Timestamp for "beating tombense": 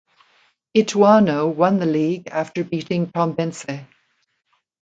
2.63-3.67